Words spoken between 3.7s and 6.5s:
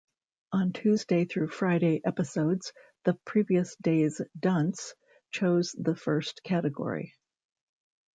day's dunce chose the first